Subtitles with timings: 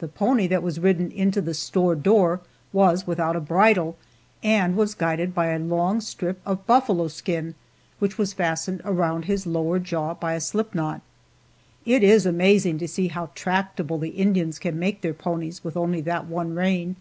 [0.00, 2.40] The pony that was ridden into the store door
[2.72, 3.96] was without a bridle,
[4.42, 7.54] and was guided by a long strip of buffalo skin
[8.00, 11.00] which was fastened around his lower jaw by a slipknot.
[11.84, 16.00] It is amazing to see how tractable the Indians can make their ponies with only
[16.00, 16.96] that one rein.